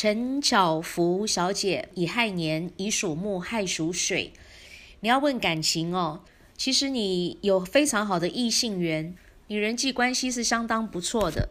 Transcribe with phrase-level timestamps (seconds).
[0.00, 4.32] 陈巧福小姐，乙亥年，乙属木，亥属水。
[5.00, 6.20] 你要问感情哦，
[6.56, 9.16] 其实你有非常好的异性缘，
[9.48, 11.48] 你人际关系是相当不错的。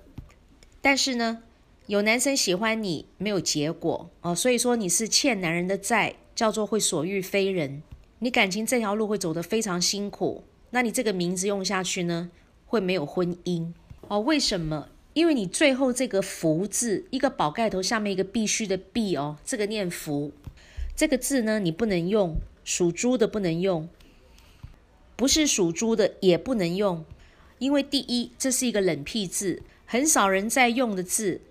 [0.79, 1.43] 但是呢，
[1.87, 7.83] 有男生喜欢你，没有结果哦，所以说你是欠男人的债，叫做会所欲非人。
[8.19, 10.45] 你感情这条路会走得非常辛苦。
[10.69, 12.31] 那你这个名字用下去呢，
[12.65, 13.73] 会没有婚姻
[14.07, 14.21] 哦？
[14.21, 14.87] 为什么？
[15.17, 20.31] 因为你最后这个福字，一个宝盖头下面一个必须的必哦，这个念福，
[20.95, 22.35] 这个字呢你不能用。
[22.63, 23.89] 属猪的不能用，
[25.15, 27.03] 不是属猪的也不能用，
[27.57, 31.41] 因为第一，这是一个冷僻字，很少人在用的字，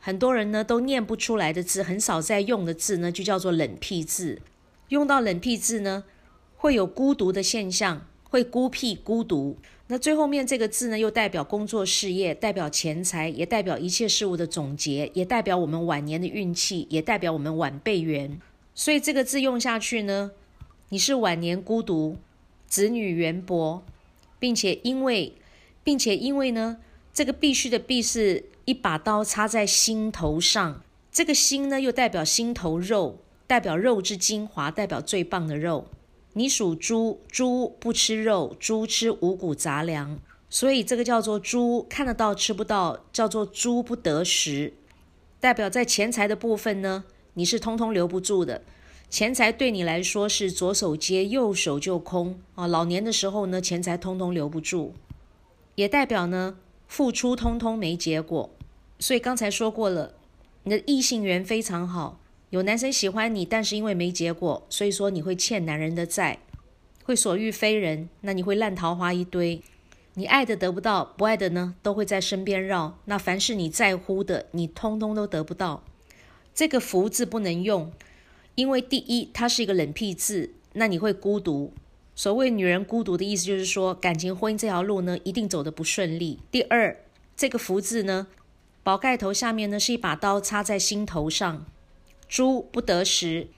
[0.00, 4.40] 很多人呢都念不出来的字，很少在用的字呢，就叫做冷僻字。
[4.88, 6.04] 用到冷僻字呢，
[6.56, 9.58] 会有孤独的现象，会孤僻孤独。
[9.88, 18.40] 那最后面这个字呢，又代表工作事业，代表钱财，也代表一切事物的总结，也代表我们晚年的运气，也代表我们晚辈缘。
[18.74, 20.30] 所以这个字用下去呢。
[20.88, 22.16] 你是晚年孤独，
[22.66, 23.82] 子女缘薄，
[24.38, 25.34] 并且因为，
[25.84, 26.78] 并且因为呢，
[27.12, 35.86] 这个必须的必是一把刀插在心头上，这个心呢又代表心头肉，代表肉之精华，代表最棒的肉。
[36.34, 44.72] 你属猪，猪不吃肉，猪吃五谷杂粮，所以这个叫做猪看得到吃不到，叫做猪不得食，
[45.40, 48.62] 代表在钱财的部分呢，你是通通留不住的。
[49.10, 52.66] 钱财对你来说是左手接右手就空啊！
[52.66, 54.94] 老年的时候呢，钱财通通留不住，
[55.74, 56.56] 也代表呢
[56.88, 58.48] 付出通通没结果。
[58.98, 60.14] 所以刚才说过了，
[60.62, 62.18] 你的异性缘非常好，
[62.52, 66.38] 有男生喜欢你，但是因为没结果，所以说你会欠男人的债，
[67.02, 69.62] 会所欲非人，那你会烂桃花一堆。
[70.12, 72.98] 你爱的得不到，不爱的呢都会在身边绕。
[73.06, 75.82] 那凡是你在乎的，你通通都得不到。
[76.54, 77.90] 这个福字不能用。
[78.54, 81.72] 因为第一，它是一个冷僻字，那你会孤独。
[82.14, 86.38] 所谓女人孤独的意思，就是说感情婚姻这条路呢，一定走得不顺利。
[86.50, 86.94] 第二，
[87.34, 88.26] 这个福字呢，
[88.82, 91.64] 宝盖头下面呢是一把刀插在心头上，
[92.32, 93.48] 猪不得食。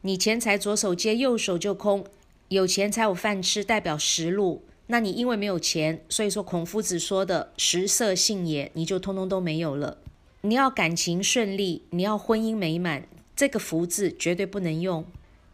[0.00, 2.04] 你钱财左手接右手就空，
[2.48, 4.64] 有钱才有饭吃，代表食禄。
[4.88, 9.98] 那你因为没有钱，所以说孔夫子说的食色性也，你就通通都没有了。
[10.40, 13.06] 你要感情顺利，你要婚姻美满。
[13.36, 15.04] 这个福字绝对不能用，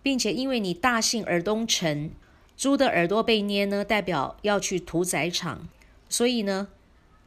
[0.03, 2.11] 并且因为你大姓耳东陈，
[2.57, 5.69] 猪的耳朵被捏呢，代表要去屠宰场，
[6.09, 6.69] 所以呢，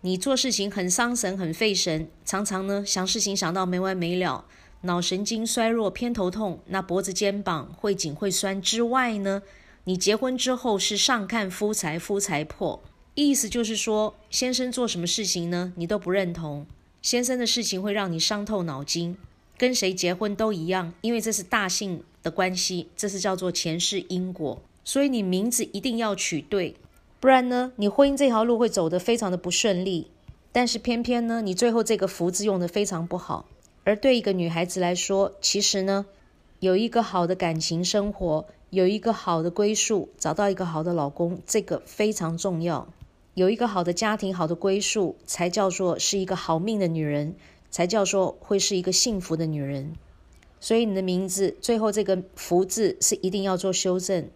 [0.01, 4.45] 你做事情很伤神、很费神，常常呢想事情想到没完没了，
[4.81, 9.43] 脑神经衰弱、偏头痛，那脖子、肩膀会紧、会酸之外呢，
[9.83, 12.81] 你结婚之后是上看夫财，夫财破，
[13.13, 16.65] 意思就是说，先生做什么事情呢，你都不认同，
[17.01, 19.17] 先生的事情会让你伤透脑筋。
[19.57, 26.75] 跟谁结婚都一样，因为这是大姓的关系，这是叫做前世因果，所以你名字一定要取对，
[27.19, 30.07] 不然呢，你婚姻这条路会走得非常的不顺利。
[30.51, 33.45] 但是偏偏呢，你最后这个福字用的非常不好。
[33.83, 36.05] 而对一个女孩子来说，其实呢，
[36.59, 42.87] 有一个好的感情生活，有一个好的归宿，找到一个好的老公，这个非常重要。
[43.33, 47.35] 有一个好的家庭、好的归宿，才叫做是一个好命的女人。
[47.73, 49.93] 才叫做会是一个幸福的女人，
[50.59, 54.27] 所以你的名字最后这个福字是一定要做修正，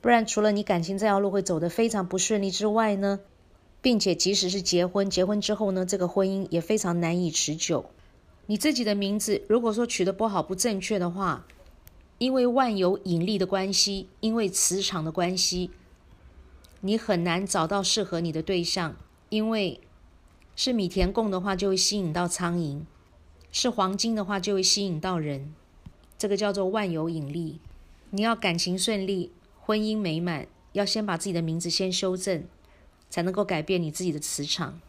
[0.00, 3.20] 不然除了你感情这条路会走得非常不顺利之外呢，
[3.82, 7.84] 并且即使是结婚，结婚之后呢，这个婚姻也非常难以持久。
[8.50, 11.46] 你自己的名字如果说取得不好、不正确的话，
[12.18, 15.70] 因为万有引力的关系，因为磁场的关系，
[16.80, 18.96] 你很难找到适合你的对象，
[19.28, 19.80] 因为。
[20.56, 22.80] 是米田共的话，就会吸引到苍蝇；
[23.52, 25.54] 是黄金的话，就会吸引到人。
[26.18, 27.60] 这个叫做万有引力。
[28.10, 29.30] 你要感情顺利、
[29.60, 32.44] 婚姻美满，要先把自己的名字先修正，
[33.08, 34.80] 才能够改变你自己的磁场。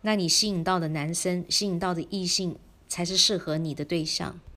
[0.00, 2.56] 那你吸引到的男生、吸引到的异性，
[2.88, 4.40] 才是适合你的对象。